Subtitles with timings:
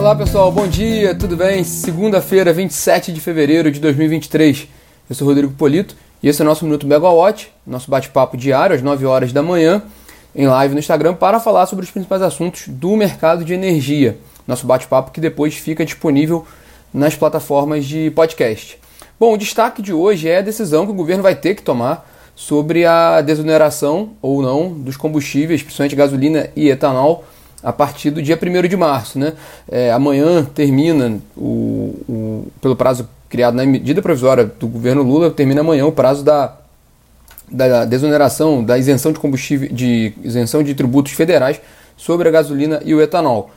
[0.00, 1.62] Olá pessoal, bom dia, tudo bem?
[1.62, 4.66] Segunda-feira, 27 de fevereiro de 2023.
[5.10, 8.80] Eu sou Rodrigo Polito e esse é o nosso Minuto Megawatt, nosso bate-papo diário às
[8.80, 9.82] 9 horas da manhã,
[10.34, 14.16] em live no Instagram, para falar sobre os principais assuntos do mercado de energia.
[14.46, 16.46] Nosso bate-papo que depois fica disponível
[16.94, 18.78] nas plataformas de podcast.
[19.20, 22.10] Bom, o destaque de hoje é a decisão que o governo vai ter que tomar
[22.34, 27.22] sobre a desoneração ou não dos combustíveis, principalmente gasolina e etanol,
[27.62, 29.18] a partir do dia 1 de março.
[29.18, 29.34] Né?
[29.70, 35.60] É, amanhã termina, o, o, pelo prazo criado na medida provisória do governo Lula, termina
[35.60, 36.56] amanhã o prazo da,
[37.50, 41.60] da desoneração, da isenção de combustível, de isenção de tributos federais
[41.96, 43.50] sobre a gasolina e o etanol.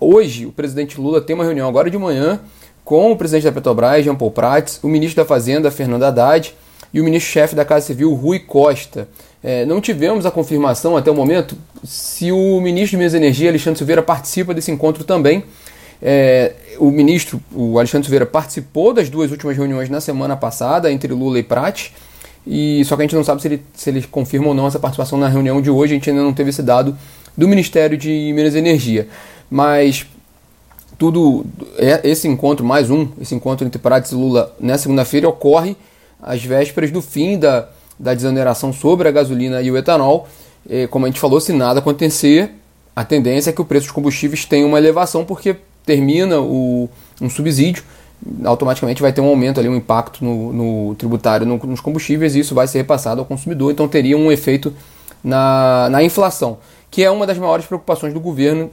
[0.00, 2.40] Hoje, o presidente Lula tem uma reunião agora de manhã
[2.84, 6.54] com o presidente da Petrobras, Jean Paul Prats, o ministro da Fazenda, Fernando Haddad,
[6.94, 9.08] e o ministro-chefe da Casa Civil, Rui Costa.
[9.42, 13.48] É, não tivemos a confirmação até o momento se o ministro de Minas e Energia,
[13.50, 15.44] Alexandre Silveira, participa desse encontro também.
[16.02, 21.12] É, o ministro, o Alexandre Silveira, participou das duas últimas reuniões na semana passada entre
[21.12, 21.92] Lula e Prats,
[22.46, 24.78] e só que a gente não sabe se ele, se ele confirma ou não essa
[24.78, 26.96] participação na reunião de hoje, a gente ainda não teve esse dado
[27.36, 29.08] do Ministério de Minas e Energia.
[29.50, 30.06] Mas
[30.98, 35.76] tudo, é, esse encontro, mais um, esse encontro entre Prats e Lula nessa segunda-feira ocorre
[36.20, 40.28] às vésperas do fim da, da desoneração sobre a gasolina e o etanol.
[40.68, 42.50] E, como a gente falou, se nada acontecer,
[42.94, 46.88] a tendência é que o preço dos combustíveis tenha uma elevação, porque termina o,
[47.20, 47.82] um subsídio,
[48.44, 52.40] automaticamente vai ter um aumento ali, um impacto no, no tributário no, nos combustíveis e
[52.40, 54.74] isso vai ser repassado ao consumidor, então teria um efeito
[55.22, 56.58] na, na inflação,
[56.90, 58.70] que é uma das maiores preocupações do governo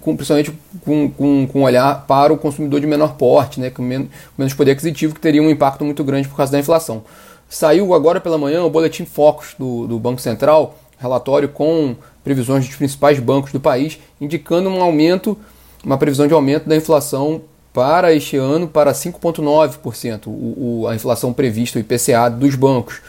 [0.00, 0.52] com, principalmente
[0.84, 5.14] com, com, com olhar para o consumidor de menor porte, né, com menos poder aquisitivo,
[5.14, 7.02] que teria um impacto muito grande por causa da inflação.
[7.48, 12.76] Saiu agora pela manhã o boletim Focus do, do Banco Central, relatório com previsões dos
[12.76, 15.36] principais bancos do país, indicando um aumento,
[15.82, 17.40] uma previsão de aumento da inflação
[17.72, 20.30] para este ano para 5,9%, o,
[20.82, 23.00] o, a inflação prevista, o IPCA dos bancos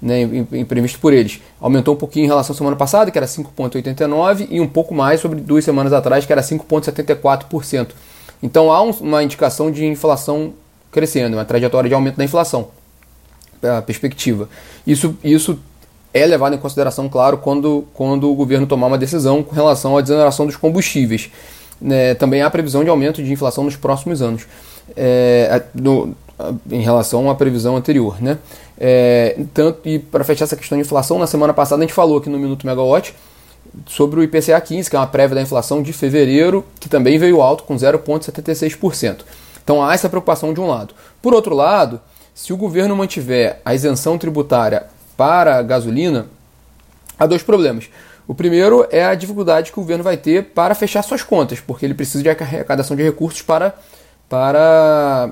[0.00, 0.26] né,
[0.66, 1.40] previsto por eles.
[1.60, 5.20] Aumentou um pouquinho em relação à semana passada, que era 5,89%, e um pouco mais
[5.20, 7.88] sobre duas semanas atrás, que era 5,74%.
[8.42, 10.52] Então há um, uma indicação de inflação
[10.90, 12.68] crescendo, uma trajetória de aumento da inflação,
[13.70, 14.48] a perspectiva.
[14.86, 15.58] Isso, isso
[16.12, 20.00] é levado em consideração, claro, quando, quando o governo tomar uma decisão com relação à
[20.00, 21.30] desoneração dos combustíveis.
[21.80, 24.46] Né, também há previsão de aumento de inflação nos próximos anos.
[24.96, 26.14] É, no,
[26.70, 28.20] em relação à previsão anterior.
[28.20, 28.38] Né?
[28.78, 32.18] É, tanto, e para fechar essa questão de inflação, na semana passada a gente falou
[32.18, 33.14] aqui no Minuto Megawatt
[33.86, 37.40] sobre o IPCA 15, que é uma prévia da inflação de fevereiro, que também veio
[37.40, 39.20] alto com 0,76%.
[39.62, 40.94] Então há essa preocupação de um lado.
[41.22, 42.00] Por outro lado,
[42.34, 44.84] se o governo mantiver a isenção tributária
[45.16, 46.26] para a gasolina,
[47.18, 47.88] há dois problemas.
[48.26, 51.84] O primeiro é a dificuldade que o governo vai ter para fechar suas contas, porque
[51.84, 53.74] ele precisa de arrecadação de recursos para,
[54.28, 55.30] para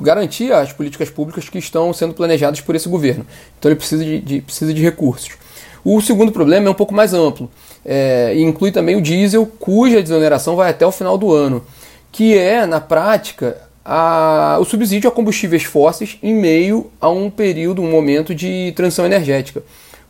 [0.00, 3.24] garantir as políticas públicas que estão sendo planejadas por esse governo.
[3.58, 5.30] Então ele precisa de, de precisa de recursos.
[5.84, 7.50] O segundo problema é um pouco mais amplo
[7.84, 11.64] é, e inclui também o diesel, cuja desoneração vai até o final do ano,
[12.10, 17.82] que é, na prática, a, o subsídio a combustíveis fósseis em meio a um período,
[17.82, 19.62] um momento de transição energética.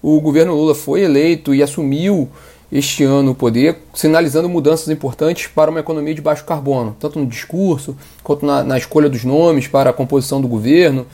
[0.02, 2.28] O governo Lula foi eleito e assumiu
[2.70, 7.26] este ano o poder, sinalizando mudanças importantes para uma economia de baixo carbono, tanto no
[7.26, 11.06] discurso quanto na, na escolha dos nomes para a composição do governo,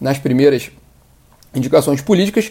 [0.00, 0.70] nas primeiras
[1.54, 2.50] indicações políticas,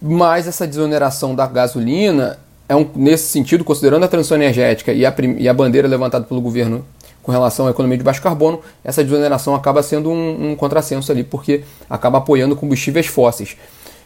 [0.00, 2.38] mas essa desoneração da gasolina
[2.68, 6.40] é um, nesse sentido, considerando a transição energética e a, e a bandeira levantada pelo
[6.40, 6.84] governo
[7.24, 11.24] com relação à economia de baixo carbono, essa desoneração acaba sendo um, um contrassenso ali,
[11.24, 13.56] porque acaba apoiando combustíveis fósseis.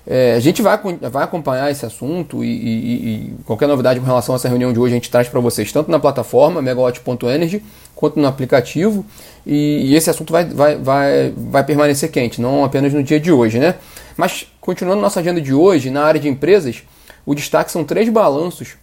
[0.06, 0.78] É, a gente vai,
[1.10, 4.78] vai acompanhar esse assunto e, e, e, qualquer novidade com relação a essa reunião de
[4.78, 7.62] hoje a gente traz para vocês, tanto na plataforma megawatt.energy
[7.94, 9.04] quanto no aplicativo.
[9.44, 13.30] E, e, esse assunto vai, vai, vai, vai permanecer quente, não apenas no dia de
[13.30, 13.58] hoje.
[13.58, 13.74] Né?
[14.16, 16.82] Mas, continuando nossa agenda de hoje, na área de empresas,
[17.26, 18.76] o destaque são três balanços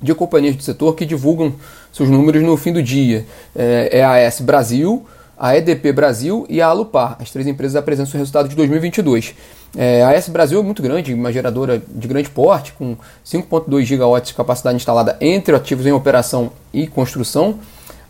[0.00, 1.54] de companhias do setor que divulgam
[1.92, 3.24] seus números no fim do dia.
[3.54, 5.06] É, é a AS Brasil,
[5.38, 7.16] a EDP Brasil e a Alupar.
[7.20, 9.34] As três empresas apresentam o resultado de 2022.
[9.76, 12.96] É, a S Brasil é muito grande, uma geradora de grande porte, com
[13.26, 17.58] 5,2 gigawatts de capacidade instalada entre ativos em operação e construção.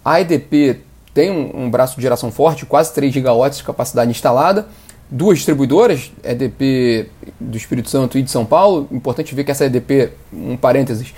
[0.05, 0.81] A EDP
[1.15, 4.67] tem um, um braço de geração forte, quase 3 gigawatts de capacidade instalada.
[5.11, 7.09] Duas distribuidoras, EDP
[7.41, 8.89] do Espírito Santo e de São Paulo.
[8.91, 11.15] Importante ver que essa EDP, um parênteses,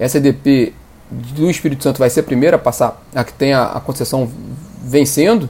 [0.00, 0.72] essa EDP
[1.10, 4.30] do Espírito Santo vai ser a primeira a passar, a que tem a, a concessão
[4.82, 5.48] vencendo.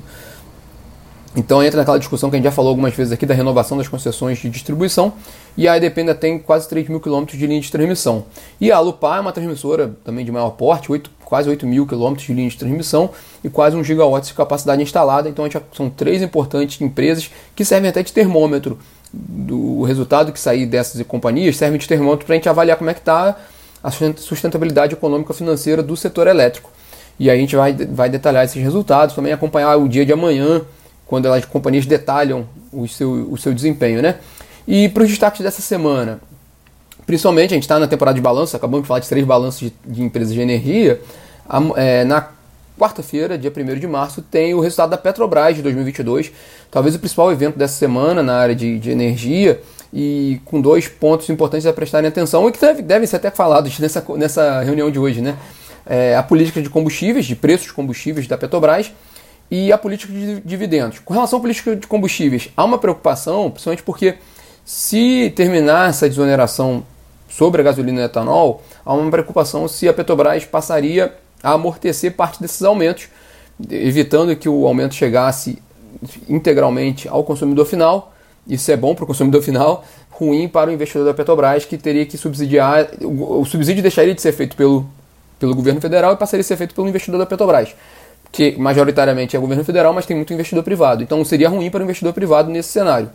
[1.37, 3.87] Então entra naquela discussão que a gente já falou algumas vezes aqui da renovação das
[3.87, 5.13] concessões de distribuição
[5.57, 8.25] e a EDP ainda tem quase 3 mil quilômetros de linha de transmissão.
[8.61, 12.27] E a Alupar é uma transmissora também de maior porte, 8, quase 8 mil quilômetros
[12.27, 13.11] de linha de transmissão
[13.45, 15.29] e quase 1 gigawatt de capacidade instalada.
[15.29, 18.77] Então são três importantes empresas que servem até de termômetro.
[19.13, 22.95] Do resultado que sair dessas companhias serve de termômetro para a gente avaliar como é
[22.95, 23.37] que está
[23.83, 26.71] a sustentabilidade econômica financeira do setor elétrico.
[27.19, 30.63] E aí a gente vai, vai detalhar esses resultados, também acompanhar o dia de amanhã,
[31.07, 34.01] quando as companhias detalham o seu, o seu desempenho.
[34.01, 34.17] Né?
[34.67, 36.21] E para os destaques dessa semana,
[37.11, 39.73] Principalmente, a gente está na temporada de balanço, acabamos de falar de três balanços de,
[39.85, 41.01] de empresas de energia.
[41.49, 42.29] A, é, na
[42.81, 46.33] quarta-feira, dia 1 de março, tem o resultado da Petrobras de 2022,
[46.71, 49.61] talvez o principal evento dessa semana na área de, de energia,
[49.93, 53.79] e com dois pontos importantes a prestarem atenção e que deve, devem ser até falados
[53.79, 55.21] nessa, nessa reunião de hoje.
[55.21, 55.37] Né?
[55.85, 58.91] É, a política de combustíveis, de preços de combustíveis da Petrobras,
[59.51, 61.01] e a política de dividendos.
[61.01, 64.15] Com relação à política de combustíveis, há uma preocupação, principalmente porque
[64.65, 66.85] se terminar essa desoneração
[67.29, 72.41] sobre a gasolina e etanol, há uma preocupação se a Petrobras passaria a amortecer parte
[72.41, 73.09] desses aumentos,
[73.71, 75.63] evitando que o aumento chegasse
[76.29, 78.15] integralmente ao consumidor final.
[78.47, 82.07] Isso é bom para o consumidor final, ruim para o investidor da Petrobras, que teria
[82.07, 82.89] que subsidiar.
[83.03, 84.87] O subsídio deixaria de ser feito pelo,
[85.39, 87.75] pelo governo federal e passaria a ser feito pelo investidor da Petrobras,
[88.33, 91.03] que majoritariamente é o governo federal, mas tem muito investidor privado.
[91.03, 93.11] Então seria ruim para o investidor privado nesse cenário.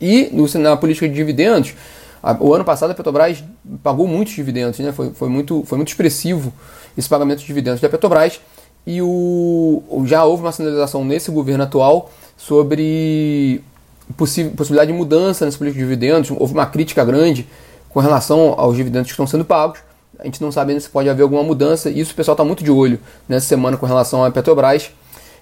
[0.00, 1.74] E no, na política de dividendos,
[2.40, 3.42] o ano passado a Petrobras
[3.82, 4.92] pagou muitos dividendos, né?
[4.92, 6.52] foi, foi, muito, foi muito expressivo
[6.96, 8.40] esse pagamento de dividendos da Petrobras.
[8.86, 13.62] E o, já houve uma sinalização nesse governo atual sobre
[14.16, 16.30] possibilidade de mudança nessa política de dividendos.
[16.30, 17.46] Houve uma crítica grande
[17.88, 19.80] com relação aos dividendos que estão sendo pagos.
[20.18, 21.90] A gente não sabe ainda se pode haver alguma mudança.
[21.90, 22.98] Isso o pessoal está muito de olho
[23.28, 24.90] nessa semana com relação à Petrobras.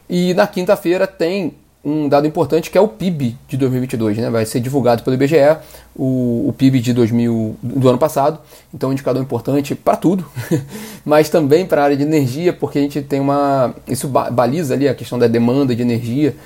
[0.09, 1.55] E na quinta-feira tem
[1.85, 4.29] um dado importante que é o PIB de 2022, né?
[4.29, 5.57] Vai ser divulgado pelo IBGE
[5.97, 8.39] o, o PIB de 2000 do ano passado,
[8.73, 10.25] então um indicador importante para tudo,
[11.05, 14.89] mas também para a área de energia, porque a gente tem uma isso baliza ali
[14.89, 16.37] a questão da demanda de energia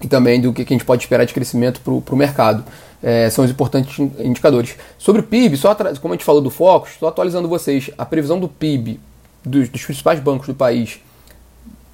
[0.00, 2.64] e também do que a gente pode esperar de crescimento para o mercado.
[3.02, 4.74] É, são os importantes indicadores.
[4.98, 7.90] Sobre o PIB, só como a gente falou do Focus, estou atualizando vocês.
[7.96, 9.00] A previsão do PIB
[9.44, 11.00] dos, dos principais bancos do país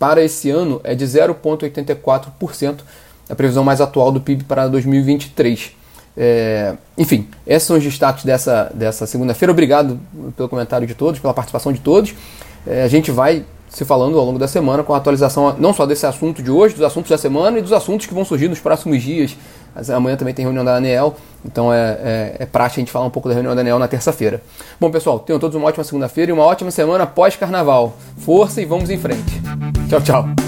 [0.05, 2.81] para esse ano é de 0,84%,
[3.27, 5.73] a previsão mais atual do PIB para 2023.
[6.15, 9.51] É, enfim, esses são os destaques dessa, dessa segunda-feira.
[9.51, 9.99] Obrigado
[10.37, 12.15] pelo comentário de todos, pela participação de todos.
[12.67, 15.87] É, a gente vai se falando ao longo da semana com a atualização não só
[15.87, 18.61] desse assunto de hoje, dos assuntos da semana e dos assuntos que vão surgir nos
[18.61, 19.35] próximos dias.
[19.89, 23.11] Amanhã também tem reunião da ANEL, então é, é, é prática a gente falar um
[23.11, 24.43] pouco da reunião da ANEL na terça-feira.
[24.79, 27.97] Bom, pessoal, tenham todos uma ótima segunda-feira e uma ótima semana pós-carnaval.
[28.19, 29.44] Força e vamos em frente.
[29.89, 30.44] Tchau, tchau.